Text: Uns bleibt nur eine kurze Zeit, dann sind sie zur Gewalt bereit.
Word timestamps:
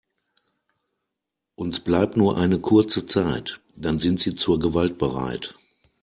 Uns 1.53 1.79
bleibt 1.79 2.17
nur 2.17 2.35
eine 2.35 2.57
kurze 2.59 3.05
Zeit, 3.05 3.61
dann 3.77 3.99
sind 3.99 4.19
sie 4.19 4.33
zur 4.33 4.57
Gewalt 4.57 4.97
bereit. 4.97 5.53